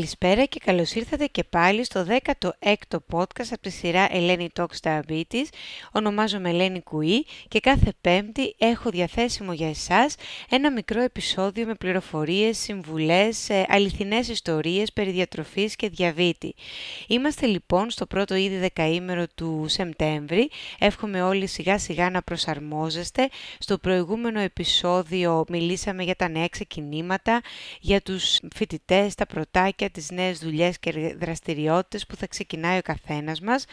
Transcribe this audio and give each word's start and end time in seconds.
Καλησπέρα 0.00 0.44
και 0.44 0.60
καλώς 0.64 0.94
ήρθατε 0.94 1.26
και 1.26 1.44
πάλι 1.44 1.84
στο 1.84 2.06
16ο 2.08 2.96
podcast 3.12 3.46
από 3.50 3.60
τη 3.60 3.70
σειρά 3.70 4.08
Ελένη 4.10 4.48
Talks 4.56 4.80
Diabetes. 4.82 5.44
Ονομάζομαι 5.92 6.48
Ελένη 6.48 6.82
Κουή 6.82 7.26
και 7.48 7.60
κάθε 7.60 7.92
πέμπτη 8.00 8.54
έχω 8.58 8.90
διαθέσιμο 8.90 9.52
για 9.52 9.68
εσάς 9.68 10.14
ένα 10.50 10.72
μικρό 10.72 11.02
επεισόδιο 11.02 11.66
με 11.66 11.74
πληροφορίες, 11.74 12.58
συμβουλές, 12.58 13.48
ε, 13.48 13.64
αληθινές 13.68 14.28
ιστορίες 14.28 14.92
περί 14.92 15.10
διατροφής 15.10 15.76
και 15.76 15.88
διαβήτη. 15.88 16.54
Είμαστε 17.06 17.46
λοιπόν 17.46 17.90
στο 17.90 18.06
πρώτο 18.06 18.34
ήδη 18.34 18.56
δεκαήμερο 18.56 19.24
του 19.34 19.64
Σεπτέμβρη. 19.68 20.50
Εύχομαι 20.78 21.22
όλοι 21.22 21.46
σιγά 21.46 21.78
σιγά 21.78 22.10
να 22.10 22.22
προσαρμόζεστε. 22.22 23.28
Στο 23.58 23.78
προηγούμενο 23.78 24.40
επεισόδιο 24.40 25.44
μιλήσαμε 25.48 26.02
για 26.02 26.16
τα 26.16 26.28
νέα 26.28 26.48
ξεκινήματα, 26.48 27.40
για 27.80 28.00
τους 28.00 28.38
φοιτητές, 28.54 29.14
τα 29.14 29.26
πρωτάκια, 29.26 29.89
τις 29.90 30.10
νέες 30.10 30.38
δουλειές 30.38 30.78
και 30.78 31.14
δραστηριότητες 31.18 32.06
που 32.06 32.16
θα 32.16 32.26
ξεκινάει 32.26 32.78
ο 32.78 32.82
καθένας 32.82 33.40
μας, 33.40 33.64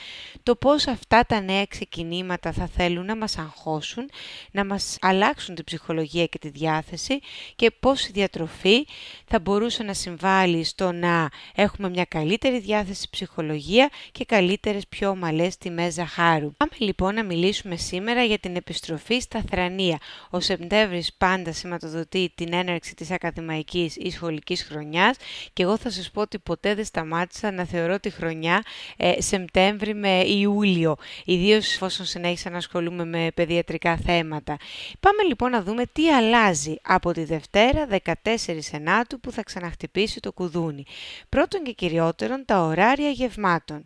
το 0.44 0.56
πώς 0.56 0.88
αυτά 0.88 1.26
τα 1.26 1.42
νέα 1.42 1.66
ξεκινήματα 1.66 2.52
θα 2.52 2.68
θέλουν 2.68 3.06
να 3.06 3.16
μας 3.16 3.38
αγχώσουν, 3.38 4.10
να 4.52 4.66
μας 4.66 4.98
αλλάξουν 5.02 5.56
την 5.56 5.64
ψυχολογία 5.64 6.26
και 6.26 6.40
τη 6.40 6.50
διάθεση 6.50 7.20
και 7.56 7.72
πώς 7.80 8.08
η 8.08 8.12
διατροφή 8.12 8.86
θα 9.26 9.40
μπορούσε 9.40 9.84
να 9.84 9.94
συμβάλλει 9.94 10.64
στο 10.64 10.92
να 10.92 11.30
έχουμε 11.56 11.90
μια 11.90 12.06
καλύτερη 12.06 12.60
διάθεση 12.60 13.10
ψυχολογία 13.10 13.90
και 14.12 14.26
καλύτερες 14.26 14.88
πιο 14.88 15.10
ομαλές 15.10 15.58
τιμές 15.58 15.94
ζαχάρου. 15.94 16.52
Πάμε 16.58 16.72
λοιπόν 16.78 17.16
να 17.16 17.24
μιλήσουμε 17.24 17.76
σήμερα 17.76 18.24
για 18.24 18.38
την 18.38 18.56
επιστροφή 18.56 19.20
στα 19.20 19.44
θρανία. 19.50 19.98
Ο 20.30 20.40
Σεπτέμβρης 20.40 21.14
πάντα 21.14 21.54
σηματοδοτεί 21.54 22.32
την 22.36 22.54
έναρξη 22.54 22.96
της 22.96 23.12
ακαδημαϊκής 23.12 23.96
ή 23.96 24.10
σχολικής 24.10 24.64
χρονιάς 24.64 25.18
και 25.54 25.64
εγώ 25.64 25.78
θα 25.78 25.90
σας 25.90 26.07
πω 26.12 26.22
ότι 26.22 26.40
ποτέ 26.40 26.76
δεν 26.76 26.86
σταμάτησα 26.86 27.52
να 27.52 27.66
θεωρώ 27.66 28.00
τη 28.00 28.10
χρονιά 28.10 28.64
ε, 28.98 29.22
Σεπτέμβρη 29.22 29.94
με 29.94 30.24
Ιούλιο, 30.26 30.96
ιδίως 31.26 31.74
εφόσον 31.74 32.06
συνέχισα 32.06 32.50
να 32.50 32.58
ασχολούμαι 32.58 33.06
με 33.06 33.32
παιδιατρικά 33.34 33.98
θέματα. 33.98 34.58
Πάμε 35.00 35.24
λοιπόν 35.28 35.52
να 35.52 35.62
δούμε 35.64 35.84
τι 35.94 36.10
αλλάζει 36.10 36.76
από 36.82 37.12
τη 37.12 37.24
Δευτέρα 37.24 37.88
14 38.24 38.36
Ενάτου 38.72 39.20
που 39.20 39.32
θα 39.32 39.44
ξαναχτυπήσει 39.44 40.20
το 40.20 40.32
κουδούνι. 40.32 40.86
Πρώτον 41.30 41.64
και 41.64 41.72
κυριότερον 41.72 42.46
τα 42.46 42.60
ωράρια 42.62 43.10
γευμάτων. 43.10 43.86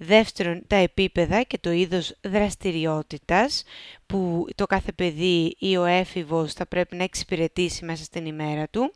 Δεύτερον, 0.00 0.62
τα 0.66 0.76
επίπεδα 0.76 1.42
και 1.42 1.58
το 1.58 1.70
είδος 1.70 2.14
δραστηριότητας 2.20 3.64
που 4.06 4.46
το 4.54 4.66
κάθε 4.66 4.92
παιδί 4.92 5.56
ή 5.58 5.76
ο 5.76 5.84
έφηβος 5.84 6.52
θα 6.52 6.66
πρέπει 6.66 6.96
να 6.96 7.02
εξυπηρετήσει 7.02 7.84
μέσα 7.84 8.04
στην 8.04 8.26
ημέρα 8.26 8.68
του. 8.68 8.92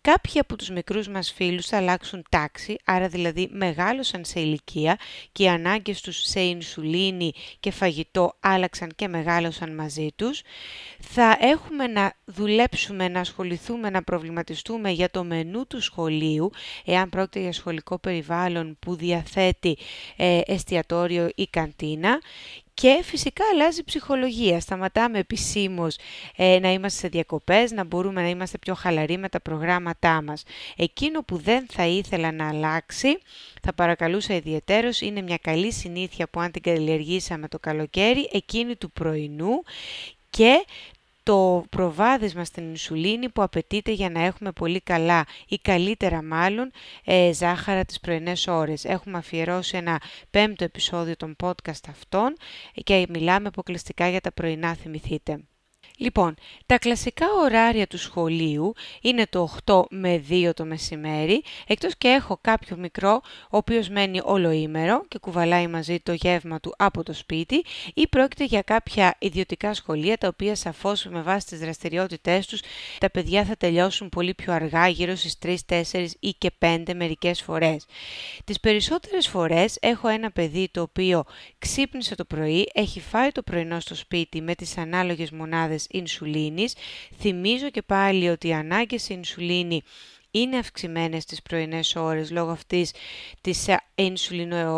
Κάποιοι 0.00 0.40
από 0.40 0.56
τους 0.56 0.70
μικρούς 0.70 1.08
μας 1.08 1.32
φίλους 1.32 1.66
θα 1.66 1.76
αλλάξουν 1.76 2.22
τάξη, 2.30 2.76
άρα 2.84 3.08
δηλαδή 3.08 3.48
μεγάλωσαν 3.52 4.24
σε 4.24 4.40
ηλικία 4.40 4.98
και 5.32 5.42
οι 5.42 5.48
ανάγκες 5.48 6.00
τους 6.00 6.16
σε 6.22 6.40
ινσουλίνη 6.40 7.32
και 7.60 7.70
φαγητό 7.70 8.36
άλλαξαν 8.40 8.90
και 8.96 9.08
μεγάλωσαν 9.08 9.74
μαζί 9.74 10.08
τους. 10.16 10.42
Θα 11.00 11.36
έχουμε 11.40 11.86
να 11.86 12.12
δουλέψουμε, 12.24 13.08
να 13.08 13.20
ασχοληθούμε, 13.20 13.90
να 13.90 14.02
προβληματιστούμε 14.02 14.90
για 14.90 15.10
το 15.10 15.24
μενού 15.24 15.66
του 15.66 15.80
σχολείου, 15.80 16.50
εάν 16.84 17.08
πρόκειται 17.08 17.40
για 17.40 17.52
σχολικό 17.52 17.98
περιβάλλον 17.98 18.76
που 18.80 18.96
διαθέτει 18.96 19.78
ε, 20.16 20.29
εστιατόριο 20.46 21.30
ή 21.34 21.46
καντίνα 21.46 22.20
και 22.80 23.00
φυσικά 23.02 23.44
αλλάζει 23.52 23.80
η 23.80 23.84
ψυχολογία. 23.84 24.60
Σταματάμε 24.60 25.18
επισήμως 25.18 25.96
ε, 26.36 26.58
να 26.58 26.72
είμαστε 26.72 27.00
σε 27.00 27.08
διακοπές, 27.08 27.70
να 27.70 27.84
μπορούμε 27.84 28.22
να 28.22 28.28
είμαστε 28.28 28.58
πιο 28.58 28.74
χαλαροί 28.74 29.18
με 29.18 29.28
τα 29.28 29.40
προγράμματά 29.40 30.22
μας. 30.22 30.42
Εκείνο 30.76 31.22
που 31.22 31.36
δεν 31.36 31.66
θα 31.72 31.86
ήθελα 31.86 32.32
να 32.32 32.48
αλλάξει, 32.48 33.18
θα 33.62 33.72
παρακαλούσα 33.72 34.34
ιδιαιτέρως, 34.34 35.00
είναι 35.00 35.22
μια 35.22 35.38
καλή 35.42 35.72
συνήθεια 35.72 36.28
που 36.28 36.40
αν 36.40 36.50
την 36.50 36.62
καλλιεργήσαμε 36.62 37.48
το 37.48 37.58
καλοκαίρι, 37.58 38.28
εκείνη 38.32 38.76
του 38.76 38.90
πρωινού 38.90 39.62
και 40.30 40.64
το 41.30 41.64
προβάδισμα 41.70 42.44
στην 42.44 42.68
ινσουλίνη 42.68 43.28
που 43.28 43.42
απαιτείται 43.42 43.92
για 43.92 44.10
να 44.10 44.20
έχουμε 44.24 44.52
πολύ 44.52 44.80
καλά 44.80 45.26
ή 45.48 45.58
καλύτερα 45.58 46.22
μάλλον 46.22 46.70
ε, 47.04 47.32
ζάχαρα 47.32 47.84
τις 47.84 48.00
πρωινές 48.00 48.46
ώρες. 48.46 48.84
Έχουμε 48.84 49.18
αφιερώσει 49.18 49.76
ένα 49.76 50.00
πέμπτο 50.30 50.64
επεισόδιο 50.64 51.16
των 51.16 51.36
podcast 51.42 51.88
αυτών 51.88 52.36
και 52.84 53.06
μιλάμε 53.08 53.48
αποκλειστικά 53.48 54.08
για 54.08 54.20
τα 54.20 54.32
πρωινά 54.32 54.74
θυμηθείτε. 54.74 55.40
Λοιπόν, 56.00 56.34
τα 56.66 56.78
κλασικά 56.78 57.26
ωράρια 57.42 57.86
του 57.86 57.98
σχολείου 57.98 58.72
είναι 59.00 59.26
το 59.30 59.48
8 59.64 59.82
με 59.90 60.24
2 60.28 60.50
το 60.54 60.64
μεσημέρι, 60.64 61.42
εκτός 61.66 61.96
και 61.98 62.08
έχω 62.08 62.38
κάποιο 62.40 62.76
μικρό, 62.76 63.20
ο 63.50 63.56
οποίος 63.56 63.88
μένει 63.88 64.20
ολοήμερο 64.24 65.04
και 65.08 65.18
κουβαλάει 65.18 65.66
μαζί 65.66 66.00
το 66.00 66.12
γεύμα 66.12 66.60
του 66.60 66.74
από 66.78 67.02
το 67.02 67.12
σπίτι 67.12 67.64
ή 67.94 68.08
πρόκειται 68.08 68.44
για 68.44 68.62
κάποια 68.62 69.16
ιδιωτικά 69.18 69.74
σχολεία, 69.74 70.18
τα 70.18 70.28
οποία 70.28 70.54
σαφώς 70.54 71.04
με 71.04 71.22
βάση 71.22 71.46
τις 71.46 71.58
δραστηριότητές 71.58 72.46
τους, 72.46 72.60
τα 72.98 73.10
παιδιά 73.10 73.44
θα 73.44 73.56
τελειώσουν 73.56 74.08
πολύ 74.08 74.34
πιο 74.34 74.52
αργά, 74.52 74.88
γύρω 74.88 75.14
στις 75.14 75.38
3, 75.38 75.56
4 75.66 76.06
ή 76.20 76.34
και 76.38 76.50
5 76.58 76.94
μερικές 76.94 77.42
φορές. 77.42 77.86
Τις 78.44 78.60
περισσότερες 78.60 79.28
φορές 79.28 79.76
έχω 79.80 80.08
ένα 80.08 80.30
παιδί 80.30 80.68
το 80.70 80.80
οποίο 80.80 81.24
ξύπνησε 81.58 82.14
το 82.14 82.24
πρωί, 82.24 82.70
έχει 82.72 83.00
φάει 83.00 83.30
το 83.32 83.42
πρωινό 83.42 83.80
στο 83.80 83.94
σπίτι 83.94 84.40
με 84.40 84.54
τις 84.54 84.78
ανάλογες 84.78 85.30
μονάδες 85.30 85.88
ινσουλίνης. 85.90 86.74
Θυμίζω 87.18 87.70
και 87.70 87.82
πάλι 87.82 88.28
ότι 88.28 88.48
οι 88.48 88.52
ανάγκες 88.52 89.08
ινσουλίνη 89.08 89.82
είναι 90.30 90.58
αυξημένες 90.58 91.24
τις 91.24 91.42
πρωινές 91.42 91.96
ώρες 91.96 92.30
λόγω 92.30 92.50
αυτής 92.50 92.92
της 93.40 93.68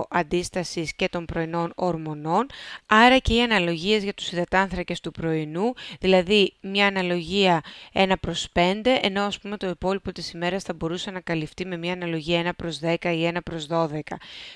αντίστασης 0.09 0.95
και 0.95 1.09
των 1.09 1.25
πρωινών 1.25 1.72
ορμονών, 1.75 2.47
άρα 2.87 3.19
και 3.19 3.34
οι 3.34 3.43
αναλογίες 3.43 4.03
για 4.03 4.15
τους 4.15 4.33
υδατάνθρακες 4.33 5.01
του 5.01 5.11
πρωινού, 5.11 5.72
δηλαδή 6.01 6.55
μια 6.61 6.87
αναλογία 6.87 7.61
1 7.93 8.12
προς 8.21 8.49
5, 8.53 8.99
ενώ 9.03 9.22
ας 9.22 9.39
πούμε 9.39 9.56
το 9.56 9.69
υπόλοιπο 9.69 10.12
της 10.12 10.31
ημέρας 10.31 10.62
θα 10.62 10.72
μπορούσε 10.72 11.11
να 11.11 11.21
καλυφθεί 11.21 11.67
με 11.67 11.77
μια 11.77 11.93
αναλογία 11.93 12.41
1 12.41 12.51
προς 12.56 12.78
10 12.83 13.12
ή 13.15 13.31
1 13.34 13.37
προς 13.45 13.67
12. 13.67 14.01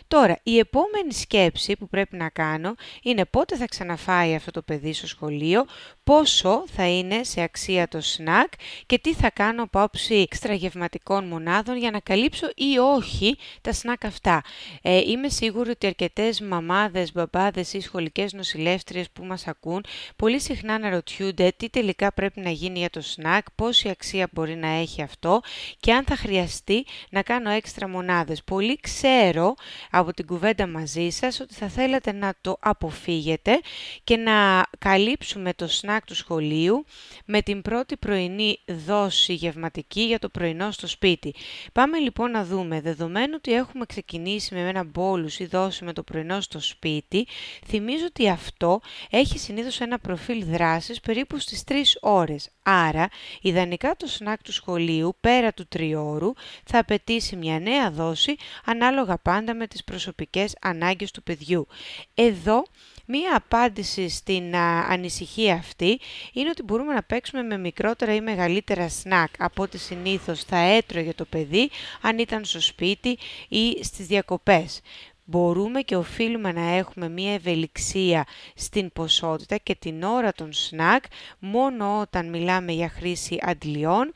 Τώρα, 0.08 0.38
η 0.42 0.58
επόμενη 0.58 1.12
σκέψη 1.12 1.76
που 1.76 1.88
πρέπει 1.88 2.16
να 2.16 2.28
κάνω 2.28 2.74
είναι 3.02 3.24
πότε 3.24 3.56
θα 3.56 3.66
ξαναφάει 3.66 4.34
αυτό 4.34 4.50
το 4.50 4.62
παιδί 4.62 4.92
στο 4.92 5.06
σχολείο, 5.06 5.64
πόσο 6.06 6.64
θα 6.74 6.88
είναι 6.88 7.24
σε 7.24 7.42
αξία 7.42 7.88
το 7.88 8.00
σνακ 8.00 8.52
και 8.86 8.98
τι 8.98 9.14
θα 9.14 9.30
κάνω 9.30 9.62
από 9.62 9.82
όψη 9.82 10.14
εξτραγευματικών 10.14 11.24
μονάδων 11.24 11.76
για 11.76 11.90
να 11.90 12.00
καλύψω 12.00 12.46
ή 12.54 12.78
όχι 12.78 13.36
τα 13.60 13.72
σνακ 13.72 14.04
αυτά. 14.04 14.42
Ε, 14.82 14.98
είμαι 14.98 15.28
σίγουρη 15.28 15.70
ότι 15.70 15.86
αρκετές 15.86 16.40
μαμάδες, 16.40 17.12
μπαμπάδες 17.12 17.72
ή 17.72 17.80
σχολικές 17.80 18.32
νοσηλεύτριες 18.32 19.10
που 19.10 19.24
μας 19.24 19.46
ακούν 19.46 19.84
πολύ 20.16 20.40
συχνά 20.40 20.74
αναρωτιούνται 20.74 21.52
τι 21.56 21.68
τελικά 21.70 22.12
πρέπει 22.12 22.40
να 22.40 22.50
γίνει 22.50 22.78
για 22.78 22.90
το 22.90 23.00
σνακ, 23.00 23.46
πόση 23.54 23.88
αξία 23.88 24.28
μπορεί 24.32 24.56
να 24.56 24.68
έχει 24.68 25.02
αυτό 25.02 25.40
και 25.80 25.92
αν 25.92 26.04
θα 26.04 26.16
χρειαστεί 26.16 26.84
να 27.10 27.22
κάνω 27.22 27.50
έξτρα 27.50 27.88
μονάδες. 27.88 28.44
Πολύ 28.44 28.78
ξέρω 28.80 29.54
από 29.90 30.12
την 30.12 30.26
κουβέντα 30.26 30.66
μαζί 30.66 31.10
σας 31.10 31.40
ότι 31.40 31.54
θα 31.54 31.68
θέλατε 31.68 32.12
να 32.12 32.34
το 32.40 32.56
αποφύγετε 32.60 33.60
και 34.04 34.16
να 34.16 34.66
καλύψουμε 34.78 35.54
το 35.54 35.68
σνακ 35.68 35.95
του 36.04 36.14
σχολείου 36.14 36.84
με 37.24 37.42
την 37.42 37.62
πρώτη 37.62 37.96
πρωινή 37.96 38.58
δόση 38.86 39.34
γευματική 39.34 40.00
για 40.00 40.18
το 40.18 40.28
πρωινό 40.28 40.70
στο 40.70 40.86
σπίτι. 40.86 41.34
Πάμε 41.72 41.98
λοιπόν 41.98 42.30
να 42.30 42.44
δούμε, 42.44 42.80
δεδομένου 42.80 43.32
ότι 43.36 43.52
έχουμε 43.52 43.86
ξεκινήσει 43.86 44.54
με 44.54 44.68
ένα 44.68 44.84
μπόλους 44.84 45.38
ή 45.38 45.46
δόση 45.46 45.84
με 45.84 45.92
το 45.92 46.02
πρωινό 46.02 46.40
στο 46.40 46.60
σπίτι, 46.60 47.26
θυμίζω 47.66 48.04
ότι 48.06 48.28
αυτό 48.28 48.80
έχει 49.10 49.38
συνήθως 49.38 49.80
ένα 49.80 49.98
προφίλ 49.98 50.44
δράσης 50.44 51.00
περίπου 51.00 51.38
στις 51.38 51.62
3 51.68 51.96
ώρες. 52.00 52.50
Άρα, 52.68 53.08
ιδανικά 53.40 53.96
το 53.96 54.06
σνακ 54.06 54.42
του 54.42 54.52
σχολείου, 54.52 55.16
πέρα 55.20 55.52
του 55.52 55.66
τριώρου, 55.68 56.32
θα 56.64 56.78
απαιτήσει 56.78 57.36
μια 57.36 57.58
νέα 57.58 57.90
δόση, 57.90 58.36
ανάλογα 58.64 59.18
πάντα 59.18 59.54
με 59.54 59.66
τις 59.66 59.84
προσωπικές 59.84 60.56
ανάγκες 60.60 61.10
του 61.10 61.22
παιδιού. 61.22 61.66
Εδώ 62.14 62.64
Μία 63.08 63.36
απάντηση 63.36 64.08
στην 64.08 64.56
ανησυχία 64.56 65.54
αυτή 65.54 66.00
είναι 66.32 66.48
ότι 66.48 66.62
μπορούμε 66.62 66.94
να 66.94 67.02
παίξουμε 67.02 67.42
με 67.42 67.58
μικρότερα 67.58 68.14
ή 68.14 68.20
μεγαλύτερα 68.20 68.88
σνακ 68.88 69.30
από 69.38 69.62
ό,τι 69.62 69.78
συνήθως 69.78 70.44
θα 70.44 70.56
έτρωγε 70.56 71.14
το 71.14 71.24
παιδί 71.24 71.70
αν 72.00 72.18
ήταν 72.18 72.44
στο 72.44 72.60
σπίτι 72.60 73.18
ή 73.48 73.84
στις 73.84 74.06
διακοπές. 74.06 74.80
Μπορούμε 75.28 75.80
και 75.80 75.96
οφείλουμε 75.96 76.52
να 76.52 76.60
έχουμε 76.60 77.08
μία 77.08 77.32
ευελιξία 77.32 78.26
στην 78.54 78.92
ποσότητα 78.92 79.56
και 79.56 79.74
την 79.74 80.02
ώρα 80.02 80.32
των 80.32 80.52
σνακ 80.52 81.04
μόνο 81.38 82.00
όταν 82.00 82.28
μιλάμε 82.28 82.72
για 82.72 82.88
χρήση 82.88 83.38
αντλιών 83.40 84.12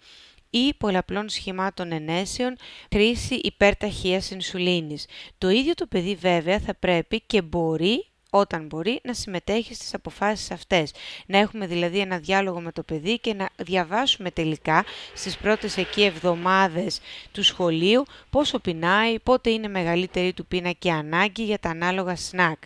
ή 0.50 0.74
πολλαπλών 0.74 1.28
σχημάτων 1.28 1.92
ενέσεων, 1.92 2.56
κρίση 2.88 3.34
υπερταχείας 3.34 4.30
ινσουλίνης. 4.30 5.06
Το 5.38 5.48
ίδιο 5.48 5.74
το 5.74 5.86
παιδί 5.86 6.14
βέβαια 6.14 6.58
θα 6.58 6.74
πρέπει 6.74 7.22
και 7.26 7.42
μπορεί 7.42 8.09
όταν 8.30 8.66
μπορεί 8.66 9.00
να 9.02 9.14
συμμετέχει 9.14 9.74
στις 9.74 9.94
αποφάσεις 9.94 10.50
αυτές. 10.50 10.92
Να 11.26 11.38
έχουμε 11.38 11.66
δηλαδή 11.66 11.98
ένα 11.98 12.18
διάλογο 12.18 12.60
με 12.60 12.72
το 12.72 12.82
παιδί 12.82 13.18
και 13.18 13.34
να 13.34 13.48
διαβάσουμε 13.56 14.30
τελικά 14.30 14.84
στις 15.14 15.36
πρώτες 15.36 15.76
εκεί 15.76 16.02
εβδομάδες 16.02 17.00
του 17.32 17.42
σχολείου 17.42 18.04
πόσο 18.30 18.58
πεινάει, 18.58 19.18
πότε 19.18 19.50
είναι 19.50 19.68
μεγαλύτερη 19.68 20.32
του 20.32 20.46
πείνα 20.46 20.70
και 20.70 20.90
ανάγκη 20.90 21.44
για 21.44 21.58
τα 21.58 21.68
ανάλογα 21.68 22.16
σνακ. 22.16 22.58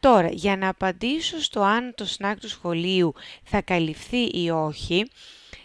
Τώρα, 0.00 0.28
για 0.28 0.56
να 0.56 0.68
απαντήσω 0.68 1.40
στο 1.40 1.60
αν 1.60 1.94
το 1.94 2.04
σνακ 2.04 2.40
του 2.40 2.48
σχολείου 2.48 3.14
θα 3.44 3.62
καλυφθεί 3.62 4.22
ή 4.22 4.50
όχι, 4.50 5.10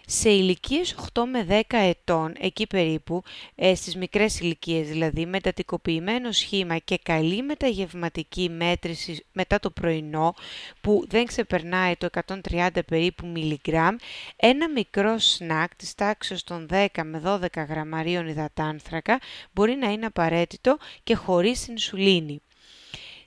σε 0.06 0.30
ηλικίες 0.30 0.96
8 1.14 1.24
με 1.26 1.46
10 1.50 1.62
ετών, 1.70 2.34
εκεί 2.40 2.68
περίπου, 2.68 3.24
ε, 3.56 3.76
στις 3.76 3.96
μικρές 3.96 4.40
ηλικίες 4.40 4.88
δηλαδή, 4.88 5.26
μετατικοποιημένο 5.26 6.32
σχήμα 6.32 6.78
και 6.78 7.00
καλή 7.04 7.44
μεταγευματική 7.44 8.50
μέτρηση 8.50 9.26
μετά 9.32 9.60
το 9.60 9.70
πρωινό, 9.70 10.34
που 10.82 11.04
δεν 11.08 11.26
ξεπερνάει 11.26 11.96
το 11.96 12.08
130 12.52 12.70
περίπου 12.88 13.28
μιλιγκράμμ, 13.28 13.96
ένα 14.36 14.70
μικρό 14.70 15.20
σνακ 15.20 15.76
της 15.76 15.96
τάξης 15.96 16.44
των 16.44 16.68
10 16.70 16.86
με 17.04 17.22
12 17.26 17.66
γραμμαρίων 17.70 18.28
υδατάνθρακα 18.28 19.20
μπορεί 19.52 19.76
να 19.76 19.92
είναι 19.92 20.06
απαραίτητο 20.06 20.78
και 21.04 21.16
χωρίς 21.16 21.68
ινσουλίνη. 21.68 22.42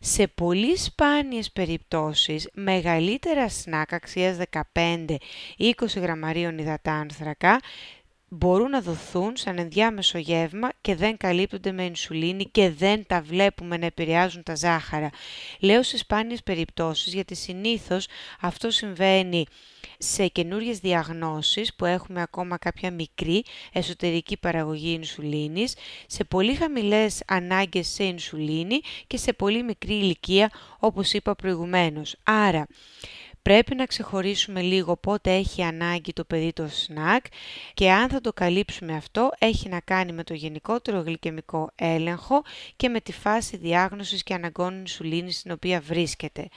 Σε 0.07 0.27
πολύ 0.27 0.77
σπάνιες 0.77 1.53
περιπτώσεις, 1.53 2.49
μεγαλύτερα 2.53 3.49
σνακ 3.49 3.93
αξίας 3.93 4.37
15 4.37 5.17
ή 5.57 5.75
20 5.81 6.01
γραμμαρίων 6.01 6.59
υδατάνθρακα 6.59 7.61
μπορούν 8.35 8.71
να 8.71 8.81
δοθούν 8.81 9.37
σαν 9.37 9.59
ενδιάμεσο 9.59 10.19
γεύμα 10.19 10.69
και 10.81 10.95
δεν 10.95 11.17
καλύπτονται 11.17 11.73
με 11.73 11.85
ινσουλίνη 11.85 12.45
και 12.45 12.71
δεν 12.71 13.07
τα 13.07 13.21
βλέπουμε 13.21 13.77
να 13.77 13.87
επηρεάζουν 13.87 14.43
τα 14.43 14.55
ζάχαρα. 14.57 15.11
Λέω 15.61 15.83
σε 15.83 15.99
σπάνιες 15.99 16.43
περιπτώσεις 16.43 17.13
γιατί 17.13 17.35
συνήθως 17.35 18.07
αυτό 18.41 18.71
συμβαίνει 18.71 19.45
σε 19.99 20.27
καινούριες 20.27 20.79
διαγνώσεις 20.79 21.75
που 21.75 21.85
έχουμε 21.85 22.23
ακόμα 22.23 22.59
κάποια 22.59 22.91
μικρή 22.91 23.45
εσωτερική 23.73 24.37
παραγωγή 24.37 24.93
ινσουλίνης, 24.93 25.75
σε 26.07 26.25
πολύ 26.25 26.55
χαμηλές 26.55 27.23
ανάγκες 27.27 27.89
σε 27.89 28.05
ινσουλίνη 28.05 28.81
και 29.07 29.17
σε 29.17 29.33
πολύ 29.33 29.63
μικρή 29.63 29.95
ηλικία 29.95 30.51
όπως 30.79 31.13
είπα 31.13 31.35
προηγουμένως. 31.35 32.17
Άρα 32.23 32.67
πρέπει 33.45 33.75
να 33.75 33.87
ξεχωρίσουμε 33.87 34.61
λίγο 34.61 34.97
πότε 34.97 35.35
έχει 35.35 35.63
ανάγκη 35.63 36.13
το 36.13 36.25
παιδί 36.25 36.53
το 36.53 36.69
σνακ 36.69 37.25
και 37.75 37.91
αν 37.91 38.09
θα 38.09 38.21
το 38.21 38.33
καλύψουμε 38.33 38.97
αυτό 38.97 39.31
έχει 39.39 39.69
να 39.69 39.81
κάνει 39.81 40.13
με 40.13 40.25
το 40.25 40.35
γενικότερο 40.35 41.01
γλυκαιμικό 41.01 41.71
έλεγχο 41.75 42.43
και 42.77 42.89
με 42.89 43.01
τη 43.01 43.13
φάση 43.13 43.57
διάγνωσης 43.57 44.23
και 44.23 44.35
αναγκών 44.35 44.79
ινσουλίνης 44.79 45.37
στην 45.37 45.51
οποία 45.51 45.81
βρίσκεται. 45.81 46.49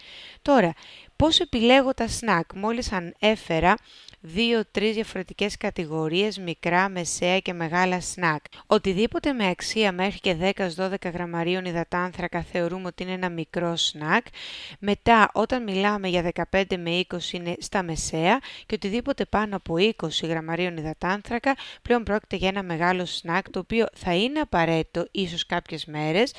Τώρα, 0.41 0.73
πώς 1.17 1.39
επιλέγω 1.39 1.93
τα 1.93 2.07
σνακ. 2.07 2.53
Μόλις 2.53 2.91
ανέφερα 2.91 3.75
δύο-τρεις 4.19 4.93
διαφορετικές 4.93 5.57
κατηγορίες, 5.57 6.37
μικρά, 6.37 6.89
μεσαία 6.89 7.39
και 7.39 7.53
μεγάλα 7.53 8.01
σνακ. 8.01 8.43
Οτιδήποτε 8.67 9.33
με 9.33 9.47
αξία 9.47 9.91
μέχρι 9.91 10.19
και 10.19 10.53
10-12 10.75 11.11
γραμμαρίων 11.13 11.65
υδατάνθρακα 11.65 12.41
θεωρούμε 12.41 12.87
ότι 12.87 13.03
είναι 13.03 13.11
ένα 13.11 13.29
μικρό 13.29 13.75
σνακ. 13.75 14.25
Μετά, 14.79 15.29
όταν 15.33 15.63
μιλάμε 15.63 16.07
για 16.07 16.31
15 16.51 16.63
με 16.77 17.05
20 17.09 17.31
είναι 17.31 17.55
στα 17.59 17.83
μεσαία 17.83 18.39
και 18.65 18.75
οτιδήποτε 18.75 19.25
πάνω 19.25 19.55
από 19.55 19.75
20 19.77 20.07
γραμμαρίων 20.23 20.77
υδατάνθρακα 20.77 21.55
πλέον 21.81 22.03
πρόκειται 22.03 22.35
για 22.35 22.47
ένα 22.47 22.63
μεγάλο 22.63 23.05
σνακ 23.05 23.49
το 23.49 23.59
οποίο 23.59 23.85
θα 23.95 24.15
είναι 24.15 24.39
απαραίτητο 24.39 25.07
ίσως 25.11 25.45
κάποιες 25.45 25.85
μέρες 25.85 26.33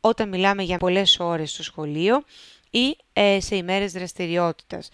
όταν 0.00 0.28
μιλάμε 0.28 0.62
για 0.62 0.78
πολλές 0.78 1.18
ώρες 1.20 1.50
στο 1.50 1.62
σχολείο 1.62 2.22
ή 2.70 2.96
ε, 3.12 3.40
σε 3.40 3.56
ημέρες 3.56 3.92
δραστηριότητας. 3.92 4.88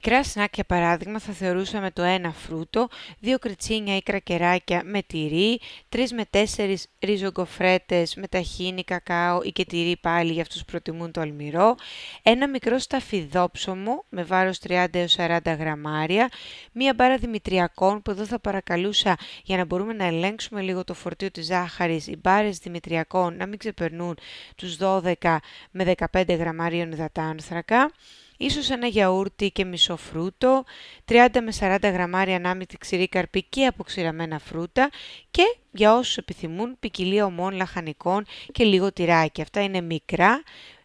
Κρασνάκ 0.00 0.54
για 0.54 0.64
παράδειγμα 0.64 1.18
θα 1.18 1.32
θεωρούσαμε 1.32 1.90
το 1.90 2.02
ένα 2.02 2.32
φρούτο, 2.32 2.88
δύο 3.18 3.38
κριτσίνια 3.38 3.96
ή 3.96 4.02
κρακεράκια 4.02 4.82
με 4.84 5.02
τυρί, 5.02 5.60
τρεις 5.88 6.12
με 6.12 6.24
τέσσερις 6.30 6.86
ριζογκοφρέτες 6.98 8.14
με 8.14 8.26
ταχίνι, 8.26 8.84
κακάο 8.84 9.42
ή 9.42 9.52
και 9.52 9.64
τυρί 9.64 9.96
πάλι 9.96 10.32
για 10.32 10.42
αυτούς 10.42 10.58
που 10.58 10.64
προτιμούν 10.70 11.12
το 11.12 11.20
αλμυρό, 11.20 11.74
ένα 12.22 12.48
μικρό 12.48 12.78
σταφιδόψωμο 12.78 14.04
με 14.08 14.22
βάρος 14.22 14.58
30 14.68 14.86
έως 14.92 15.16
40 15.18 15.38
γραμμάρια, 15.58 16.28
μία 16.72 16.94
μπάρα 16.94 17.16
δημητριακών 17.16 18.02
που 18.02 18.10
εδώ 18.10 18.24
θα 18.24 18.40
παρακαλούσα 18.40 19.16
για 19.44 19.56
να 19.56 19.64
μπορούμε 19.64 19.92
να 19.92 20.04
ελέγξουμε 20.04 20.60
λίγο 20.60 20.84
το 20.84 20.94
φορτίο 20.94 21.30
της 21.30 21.46
ζάχαρης, 21.46 22.06
οι 22.06 22.16
μπάρες 22.22 22.58
δημητριακών 22.58 23.36
να 23.36 23.46
μην 23.46 23.58
ξεπερνούν 23.58 24.16
τους 24.56 24.76
12 24.80 25.36
με 25.70 25.94
15 26.12 26.36
γραμμάριων 26.36 26.92
υδατάνθρακα, 26.92 27.90
ίσως 28.38 28.70
ένα 28.70 28.86
γιαούρτι 28.86 29.50
και 29.50 29.64
μισό 29.64 29.96
φρούτο, 29.96 30.64
30 31.08 31.28
με 31.32 31.52
40 31.58 31.78
γραμμάρια 31.92 32.36
ανάμυτη 32.36 32.76
ξηρή 32.78 33.08
καρπή 33.08 33.42
και 33.42 33.66
αποξηραμένα 33.66 34.38
φρούτα 34.38 34.90
και 35.30 35.42
για 35.72 35.94
όσους 35.94 36.16
επιθυμούν 36.16 36.76
ποικιλία 36.80 37.24
ομών 37.24 37.54
λαχανικών 37.54 38.24
και 38.52 38.64
λίγο 38.64 38.92
τυράκι. 38.92 39.40
Αυτά 39.42 39.62
είναι 39.62 39.80
μικρά 39.80 40.42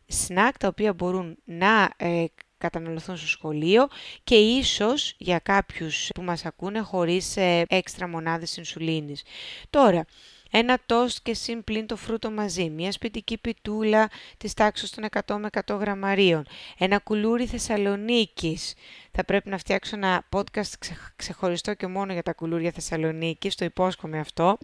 σνακ 0.08 0.58
τα 0.58 0.68
οποία 0.68 0.94
μπορούν 0.94 1.38
να 1.44 1.90
ε, 1.98 2.26
καταναλωθούν 2.58 3.18
στο 3.18 3.28
σχολείο 3.28 3.88
και 4.24 4.36
ίσως 4.36 5.14
για 5.18 5.40
κάποιους 5.40 6.10
που 6.16 6.22
μας 6.22 6.46
ακούνε 6.46 6.80
χωρίς 6.80 7.38
ε, 7.38 7.66
έξτρα 7.70 8.08
μονάδες 8.08 8.58
ινσουλίνης. 8.58 9.24
Τώρα, 9.70 10.06
ένα 10.56 10.80
τόστ 10.86 11.18
και 11.24 11.34
συμπλήν 11.34 11.86
το 11.86 11.96
φρούτο 11.96 12.32
μαζί, 12.32 12.70
μια 12.70 12.92
σπιτική 12.92 13.38
πιτούλα 13.38 14.10
της 14.38 14.54
τάξης 14.54 14.90
των 14.90 15.06
100 15.26 15.38
με 15.38 15.50
100 15.66 15.78
γραμμαρίων, 15.80 16.46
ένα 16.78 17.00
κουλούρι 17.00 17.46
Θεσσαλονίκης, 17.46 18.74
θα 19.15 19.25
πρέπει 19.25 19.50
να 19.50 19.57
φτιάξω 19.57 19.95
ένα 19.95 20.24
podcast 20.36 20.74
ξεχωριστό 21.15 21.74
και 21.74 21.88
μόνο 21.88 22.13
για 22.13 22.24
τα 22.24 22.33
κουλούρια 22.33 22.71
Θεσσαλονίκη, 22.71 23.50
το 23.50 23.65
υπόσχομαι 23.65 24.19
αυτό. 24.19 24.57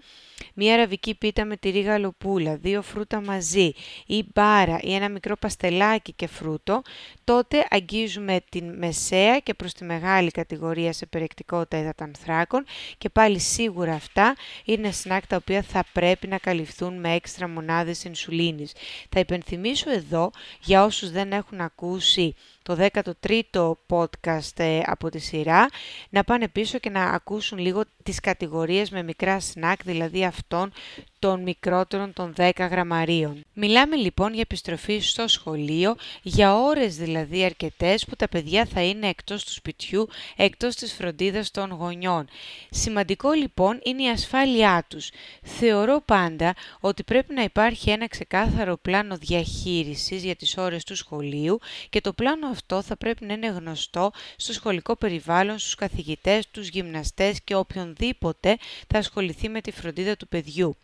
Μία 0.54 0.74
αραβική 0.74 1.16
πίτα 1.16 1.46
με 1.46 1.58
τυρί 1.58 1.82
γαλοπούλα, 1.82 2.56
δύο 2.56 2.82
φρούτα 2.82 3.22
μαζί 3.22 3.72
ή 4.06 4.26
μπάρα 4.34 4.80
ή 4.82 4.94
ένα 4.94 5.10
μικρό 5.10 5.36
παστελάκι 5.38 6.14
και 6.14 6.28
φρούτο, 6.28 6.82
τότε 7.24 7.68
αγγίζουμε 7.70 8.42
την 8.50 8.78
μεσαία 8.78 9.40
και 9.40 9.54
προς 9.54 9.74
τη 9.74 9.84
μεγάλη 9.84 10.32
κατηγορία 10.32 10.94
σε 10.94 11.06
περιεκτικότητα 11.06 11.78
υδατανθράκων 11.78 12.66
και 12.98 13.10
πάλι 13.10 13.40
σίγουρα 13.40 13.94
αυτά 13.94 14.36
είναι 14.66 14.92
σνακ 14.92 15.28
τα 15.28 15.36
οποία 15.36 15.62
θα 15.62 15.86
πρέπει 15.94 16.28
να 16.28 16.38
καλυφθούν 16.38 17.00
με 17.00 17.14
έξτρα 17.14 17.48
μονάδες 17.48 18.04
ινσουλίνης. 18.04 18.74
Θα 19.10 19.20
υπενθυμίσω 19.20 19.92
εδώ 19.92 20.32
για 20.62 20.84
όσους 20.84 21.12
δεν 21.12 21.32
έχουν 21.32 21.62
ακούσει 21.62 22.36
το 22.64 22.78
13ο 22.80 23.72
podcast 23.88 24.54
ε, 24.56 24.82
από 24.86 25.10
τη 25.10 25.20
σειρά, 25.20 25.68
να 26.10 26.24
πάνε 26.24 26.48
πίσω 26.48 26.78
και 26.78 26.90
να 26.90 27.04
ακούσουν 27.04 27.58
λίγο 27.58 27.84
τις 28.04 28.20
κατηγορίες 28.20 28.90
με 28.90 29.04
μικρά 29.04 29.40
σνακ, 29.40 29.84
δηλαδή 29.84 30.26
αυτών 30.26 30.72
των 31.20 31.42
μικρότερων 31.42 32.14
των 32.14 32.34
10 32.38 32.52
γραμμαρίων. 32.56 33.44
Μιλάμε 33.54 33.96
λοιπόν 33.96 34.32
για 34.32 34.42
επιστροφή 34.42 35.00
στο 35.00 35.28
σχολείο, 35.28 35.96
για 36.22 36.56
ώρες 36.56 36.96
δηλαδή 36.96 37.44
αρκετές 37.44 38.06
που 38.06 38.16
τα 38.16 38.28
παιδιά 38.28 38.66
θα 38.66 38.82
είναι 38.82 39.08
εκτός 39.08 39.46
του 39.46 39.52
σπιτιού, 39.52 40.08
εκτός 40.36 40.76
της 40.76 40.94
φροντίδας 40.94 41.52
των 41.52 41.72
γονιών. 41.72 42.28
Σημαντικό 42.70 43.32
λοιπόν 43.32 43.80
είναι 43.84 44.04
η 44.04 44.10
ασφάλειά 44.10 44.86
τους. 44.88 45.10
Θεωρώ 45.44 46.02
πάντα 46.06 46.56
ότι 46.80 47.04
πρέπει 47.04 47.34
να 47.34 47.44
υπάρχει 47.44 47.90
ένα 47.90 48.08
ξεκάθαρο 48.08 48.78
πλάνο 48.78 49.18
διαχείρισης 49.18 50.24
για 50.24 50.36
τις 50.36 50.58
ώρες 50.58 50.84
του 50.84 50.96
σχολείου 50.96 51.60
και 51.90 52.02
το 52.02 52.14
πλάνο 52.14 52.48
αυτό 52.48 52.82
θα 52.82 52.98
πρέπει 52.98 53.26
να 53.26 53.34
είναι 53.34 53.48
γνωστό 53.48 54.12
στο 54.36 54.54
σχολικό 54.54 54.96
περιβάλλον, 54.96 55.60
στους 55.60 55.76
καθηγητές, 55.76 56.48
τους 56.52 56.68
γυμναστές 56.68 57.42
και 57.44 57.56
οποιονδήποτε 57.56 58.58
θα 58.88 58.98
ασχοληθεί 58.98 59.50
με 59.50 59.62
τη 59.62 59.72
φροντίδα 59.72 60.18
του 60.18 60.28
παιδιού. 60.28 60.78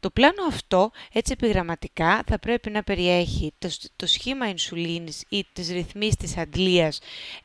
Το 0.00 0.10
πλάνο 0.10 0.44
αυτό, 0.48 0.90
έτσι 1.12 1.32
επιγραμματικά, 1.32 2.22
θα 2.26 2.38
πρέπει 2.38 2.70
να 2.70 2.82
περιέχει 2.82 3.52
το, 3.58 3.68
το 3.96 4.06
σχήμα 4.06 4.48
ινσουλίνης 4.48 5.24
ή 5.28 5.46
τις 5.52 5.68
ρυθμίσεις 5.68 6.16
της 6.16 6.36
αντλίας 6.36 7.00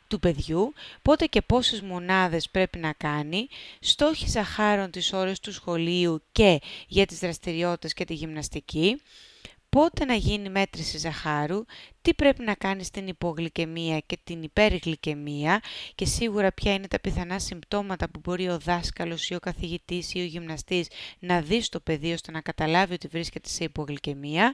του 0.07 0.19
παιδιού, 0.19 0.73
πότε 1.01 1.25
και 1.25 1.41
πόσες 1.41 1.81
μονάδες 1.81 2.49
πρέπει 2.49 2.77
να 2.77 2.93
κάνει, 2.93 3.47
στόχοι 3.79 4.29
ζαχάρων 4.29 4.91
τις 4.91 5.13
ώρες 5.13 5.39
του 5.39 5.53
σχολείου 5.53 6.21
και 6.31 6.59
για 6.87 7.05
τις 7.05 7.19
δραστηριότητες 7.19 7.93
και 7.93 8.05
τη 8.05 8.13
γυμναστική, 8.13 9.01
πότε 9.73 10.05
να 10.05 10.13
γίνει 10.13 10.49
μέτρηση 10.49 10.97
ζαχάρου, 10.97 11.65
τι 12.01 12.13
πρέπει 12.13 12.43
να 12.43 12.53
κάνεις 12.53 12.87
στην 12.87 13.07
υπογλυκαιμία 13.07 13.99
και 13.99 14.17
την 14.23 14.43
υπεργλυκαιμία 14.43 15.61
και 15.95 16.05
σίγουρα 16.05 16.51
ποια 16.51 16.73
είναι 16.73 16.87
τα 16.87 16.99
πιθανά 16.99 17.39
συμπτώματα 17.39 18.09
που 18.09 18.19
μπορεί 18.23 18.49
ο 18.49 18.59
δάσκαλος 18.59 19.29
ή 19.29 19.35
ο 19.35 19.39
καθηγητής 19.39 20.13
ή 20.13 20.19
ο 20.19 20.23
γυμναστής 20.23 20.87
να 21.19 21.41
δει 21.41 21.61
στο 21.61 21.79
παιδί 21.79 22.13
ώστε 22.13 22.31
να 22.31 22.41
καταλάβει 22.41 22.93
ότι 22.93 23.07
βρίσκεται 23.07 23.49
σε 23.49 23.63
υπογλυκαιμία, 23.63 24.53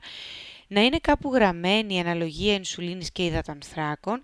να 0.67 0.81
είναι 0.81 0.97
κάπου 1.01 1.33
γραμμένη 1.33 1.95
η 1.95 1.99
αναλογία 1.99 2.53
ινσουλίνης 2.53 3.11
και 3.11 3.25
υδατανθράκων, 3.25 4.21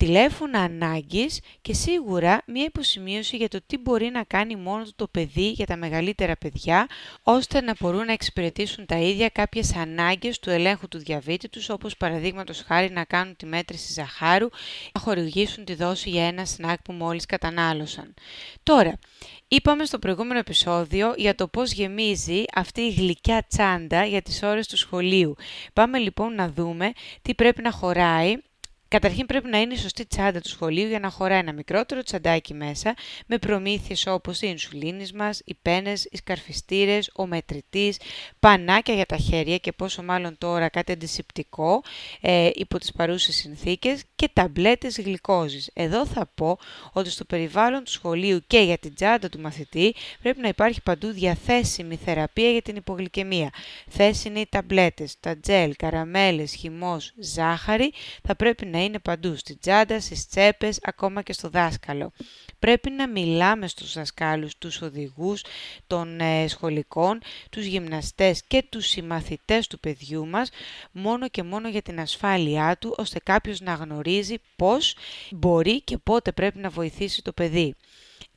τηλέφωνα 0.00 0.60
ανάγκης 0.60 1.40
και 1.62 1.74
σίγουρα 1.74 2.42
μία 2.46 2.64
υποσημείωση 2.64 3.36
για 3.36 3.48
το 3.48 3.58
τι 3.66 3.78
μπορεί 3.78 4.10
να 4.10 4.24
κάνει 4.24 4.56
μόνος 4.56 4.92
το 4.96 5.08
παιδί 5.08 5.50
για 5.50 5.66
τα 5.66 5.76
μεγαλύτερα 5.76 6.36
παιδιά, 6.36 6.86
ώστε 7.22 7.60
να 7.60 7.74
μπορούν 7.80 8.04
να 8.04 8.12
εξυπηρετήσουν 8.12 8.86
τα 8.86 8.96
ίδια 8.96 9.28
κάποιες 9.28 9.76
ανάγκες 9.76 10.38
του 10.38 10.50
ελέγχου 10.50 10.88
του 10.88 10.98
διαβήτη 10.98 11.48
τους, 11.48 11.68
όπως 11.68 11.96
παραδείγματος 11.96 12.62
χάρη 12.66 12.90
να 12.90 13.04
κάνουν 13.04 13.36
τη 13.36 13.46
μέτρηση 13.46 13.92
ζαχάρου, 13.92 14.48
να 14.94 15.00
χορηγήσουν 15.00 15.64
τη 15.64 15.74
δόση 15.74 16.10
για 16.10 16.26
ένα 16.26 16.44
σνακ 16.44 16.82
που 16.82 16.92
μόλις 16.92 17.26
κατανάλωσαν. 17.26 18.14
Τώρα, 18.62 18.98
Είπαμε 19.52 19.84
στο 19.84 19.98
προηγούμενο 19.98 20.38
επεισόδιο 20.38 21.14
για 21.16 21.34
το 21.34 21.48
πώς 21.48 21.72
γεμίζει 21.72 22.44
αυτή 22.54 22.80
η 22.80 22.90
γλυκιά 22.90 23.44
τσάντα 23.48 24.04
για 24.04 24.22
τις 24.22 24.42
ώρες 24.42 24.66
του 24.66 24.76
σχολείου. 24.76 25.34
Πάμε 25.72 25.98
λοιπόν 25.98 26.34
να 26.34 26.48
δούμε 26.50 26.92
τι 27.22 27.34
πρέπει 27.34 27.62
να 27.62 27.70
χωράει 27.70 28.36
Καταρχήν 28.90 29.26
πρέπει 29.26 29.48
να 29.48 29.60
είναι 29.60 29.74
η 29.74 29.76
σωστή 29.76 30.06
τσάντα 30.06 30.40
του 30.40 30.48
σχολείου 30.48 30.88
για 30.88 30.98
να 30.98 31.10
χωράει 31.10 31.38
ένα 31.38 31.52
μικρότερο 31.52 32.02
τσαντάκι 32.02 32.54
μέσα 32.54 32.94
με 33.26 33.38
προμήθειες 33.38 34.06
όπως 34.06 34.40
η 34.40 34.46
ινσουλίνης 34.50 35.12
μας, 35.12 35.40
οι 35.44 35.54
πένες, 35.62 36.04
οι 36.04 36.16
σκαρφιστήρες, 36.16 37.10
ο 37.14 37.26
μετρητής, 37.26 38.00
πανάκια 38.40 38.94
για 38.94 39.06
τα 39.06 39.16
χέρια 39.16 39.58
και 39.58 39.72
πόσο 39.72 40.02
μάλλον 40.02 40.38
τώρα 40.38 40.68
κάτι 40.68 40.92
αντισηπτικό 40.92 41.82
ε, 42.20 42.50
υπό 42.54 42.78
τις 42.78 42.92
παρούσες 42.92 43.34
συνθήκες 43.34 44.02
και 44.16 44.28
ταμπλέτες 44.32 45.00
γλυκόζης. 45.00 45.70
Εδώ 45.72 46.06
θα 46.06 46.30
πω 46.34 46.58
ότι 46.92 47.10
στο 47.10 47.24
περιβάλλον 47.24 47.84
του 47.84 47.90
σχολείου 47.90 48.40
και 48.46 48.58
για 48.58 48.78
την 48.78 48.94
τσάντα 48.94 49.28
του 49.28 49.40
μαθητή 49.40 49.94
πρέπει 50.22 50.40
να 50.40 50.48
υπάρχει 50.48 50.82
παντού 50.82 51.08
διαθέσιμη 51.12 51.96
θεραπεία 51.96 52.50
για 52.50 52.62
την 52.62 52.76
υπογλυκαιμία. 52.76 53.50
Θέση 53.88 54.28
είναι 54.28 54.40
οι 54.40 54.46
ταμπλέτες, 54.50 55.16
τα 55.20 55.38
τζέλ, 55.38 55.74
καραμέλες, 55.76 56.54
χυμός, 56.54 57.12
ζάχαρη 57.18 57.92
θα 58.22 58.34
πρέπει 58.34 58.66
να 58.66 58.78
είναι 58.82 58.98
παντού, 58.98 59.36
στη 59.36 59.56
τσάντα, 59.56 60.00
στις 60.00 60.28
τσέπες, 60.28 60.78
ακόμα 60.82 61.22
και 61.22 61.32
στο 61.32 61.48
δάσκαλο. 61.48 62.12
Πρέπει 62.58 62.90
να 62.90 63.08
μιλάμε 63.08 63.68
στους 63.68 63.92
δασκάλους, 63.92 64.58
τους 64.58 64.82
οδηγούς 64.82 65.44
των 65.86 66.20
ε, 66.20 66.48
σχολικών, 66.48 67.20
τους 67.50 67.64
γυμναστές 67.64 68.42
και 68.46 68.64
τους 68.68 68.86
συμμαθητές 68.86 69.66
του 69.66 69.80
παιδιού 69.80 70.26
μας, 70.26 70.50
μόνο 70.92 71.28
και 71.28 71.42
μόνο 71.42 71.68
για 71.68 71.82
την 71.82 72.00
ασφάλειά 72.00 72.76
του, 72.78 72.94
ώστε 72.98 73.18
κάποιος 73.22 73.60
να 73.60 73.74
γνωρίζει 73.74 74.34
πώς 74.56 74.96
μπορεί 75.30 75.80
και 75.82 75.98
πότε 75.98 76.32
πρέπει 76.32 76.58
να 76.58 76.68
βοηθήσει 76.68 77.22
το 77.22 77.32
παιδί. 77.32 77.74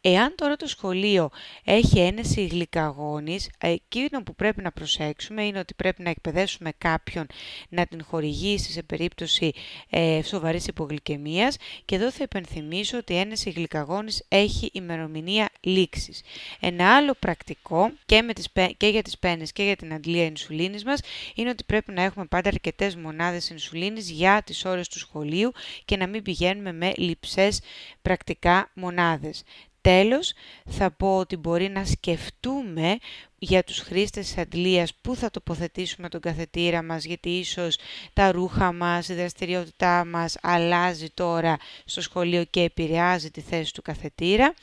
Εάν 0.05 0.33
τώρα 0.35 0.55
το 0.55 0.67
σχολείο 0.67 1.29
έχει 1.63 1.99
ένεση 1.99 2.45
γλυκαγόνης, 2.45 3.49
εκείνο 3.57 4.23
που 4.23 4.35
πρέπει 4.35 4.61
να 4.61 4.71
προσέξουμε 4.71 5.43
είναι 5.45 5.59
ότι 5.59 5.73
πρέπει 5.73 6.03
να 6.03 6.09
εκπαιδεύσουμε 6.09 6.71
κάποιον 6.77 7.25
να 7.69 7.85
την 7.85 8.03
χορηγήσει 8.03 8.71
σε 8.71 8.83
περίπτωση 8.83 9.51
ε, 9.89 10.19
σοβαρής 10.23 10.67
υπογλυκαιμίας 10.67 11.57
και 11.85 11.95
εδώ 11.95 12.11
θα 12.11 12.23
υπενθυμίσω 12.23 12.97
ότι 12.97 13.13
η 13.13 13.17
ένεση 13.17 13.49
γλυκαγόνης 13.49 14.25
έχει 14.27 14.69
ημερομηνία 14.73 15.49
λήξης. 15.61 16.21
Ένα 16.59 16.95
άλλο 16.95 17.13
πρακτικό 17.19 17.91
και, 18.05 18.21
με 18.21 18.33
τις, 18.33 18.47
και 18.77 18.87
για 18.87 19.01
τις 19.01 19.17
πένες 19.17 19.51
και 19.51 19.63
για 19.63 19.75
την 19.75 19.93
αντλία 19.93 20.25
ινσουλίνης 20.25 20.83
μας 20.83 20.99
είναι 21.35 21.49
ότι 21.49 21.63
πρέπει 21.63 21.91
να 21.91 22.01
έχουμε 22.01 22.25
πάντα 22.25 22.49
αρκετές 22.49 22.95
μονάδες 22.95 23.49
ινσουλίνης 23.49 24.09
για 24.09 24.41
τις 24.45 24.65
ώρες 24.65 24.87
του 24.87 24.99
σχολείου 24.99 25.51
και 25.85 25.97
να 25.97 26.07
μην 26.07 26.23
πηγαίνουμε 26.23 26.73
με 26.73 26.93
λειψές 26.97 27.61
πρακτικά 28.01 28.71
μονάδες. 28.73 29.43
Τέλος, 29.83 30.33
θα 30.69 30.91
πω 30.91 31.17
ότι 31.17 31.37
μπορεί 31.37 31.69
να 31.69 31.85
σκεφτούμε 31.85 32.97
για 33.37 33.63
τους 33.63 33.79
χρήστες 33.79 34.25
της 34.27 34.37
αντλίας 34.37 34.93
πού 35.01 35.15
θα 35.15 35.31
τοποθετήσουμε 35.31 36.09
τον 36.09 36.19
καθετήρα 36.19 36.83
μας, 36.83 37.05
γιατί 37.05 37.29
ίσως 37.29 37.77
τα 38.13 38.31
ρούχα 38.31 38.73
μας, 38.73 39.09
η 39.09 39.13
δραστηριότητά 39.13 40.05
μας 40.05 40.37
αλλάζει 40.41 41.09
τώρα 41.09 41.57
στο 41.85 42.01
σχολείο 42.01 42.43
και 42.43 42.61
επηρεάζει 42.61 43.31
τη 43.31 43.41
θέση 43.41 43.73
του 43.73 43.81
καθετήρα. 43.81 44.53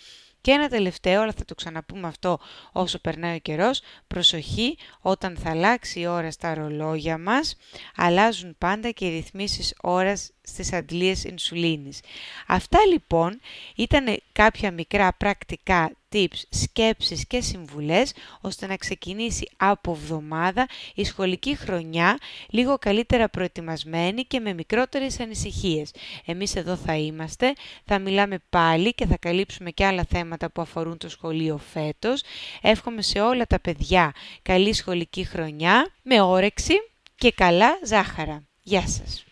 Και 0.41 0.51
ένα 0.51 0.69
τελευταίο, 0.69 1.23
αλλά 1.23 1.33
θα 1.33 1.45
το 1.45 1.55
ξαναπούμε 1.55 2.07
αυτό 2.07 2.39
όσο 2.73 2.99
περνάει 2.99 3.37
ο 3.37 3.39
καιρός, 3.39 3.81
προσοχή 4.07 4.79
όταν 5.01 5.37
θα 5.37 5.51
αλλάξει 5.51 6.01
η 6.01 6.07
ώρα 6.07 6.31
στα 6.31 6.55
ρολόγια 6.55 7.19
μας, 7.19 7.57
αλλάζουν 7.97 8.55
πάντα 8.59 8.91
και 8.91 9.07
οι 9.07 9.11
ρυθμίσεις 9.11 9.75
ώρας 9.81 10.31
στις 10.43 10.73
αντλίες 10.73 11.25
ινσουλίνης. 11.25 12.01
Αυτά 12.47 12.79
λοιπόν 12.87 13.41
ήταν 13.77 14.23
κάποια 14.33 14.71
μικρά 14.71 15.13
πρακτικά 15.13 15.91
tips, 16.13 16.43
σκέψεις 16.49 17.27
και 17.27 17.41
συμβουλές 17.41 18.13
ώστε 18.41 18.67
να 18.67 18.77
ξεκινήσει 18.77 19.49
από 19.57 19.91
εβδομάδα 19.91 20.69
η 20.95 21.05
σχολική 21.05 21.57
χρονιά 21.57 22.19
λίγο 22.51 22.79
καλύτερα 22.79 23.29
προετοιμασμένη 23.29 24.23
και 24.23 24.41
με 24.41 24.53
μικρότερες 24.53 25.21
ανησυχίες. 25.21 25.91
Εμείς 26.25 26.57
εδώ 26.57 26.77
θα 26.77 26.97
είμαστε, 26.97 27.53
θα 27.85 27.99
μιλάμε 27.99 28.39
πάλι 28.51 28.95
και 28.95 29.07
θα 29.07 29.17
καλύψουμε 29.17 29.71
και 29.71 29.85
άλλα 29.85 30.05
θέματα 30.05 30.51
που 30.51 30.61
αφορούν 30.61 30.97
το 30.97 31.09
σχολείο 31.09 31.59
φέτος. 31.73 32.23
Εύχομαι 32.61 33.03
σε 33.03 33.21
όλα 33.21 33.47
τα 33.47 33.61
παιδιά 33.61 34.13
καλή 34.43 34.73
σχολική 34.73 35.25
χρονιά 35.25 35.93
με 36.03 36.21
όρεξη 36.21 36.75
και 37.15 37.33
καλά 37.33 37.79
ζάχαρα. 37.85 38.45
Γεια 38.63 38.89
σας! 38.89 39.25